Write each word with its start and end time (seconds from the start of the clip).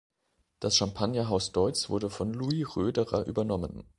Das 0.59 0.77
Champagnerhaus 0.77 1.51
Deutz 1.51 1.87
wurde 1.87 2.09
von 2.09 2.33
Louis 2.33 2.75
Roederer 2.75 3.27
übernommen. 3.27 3.83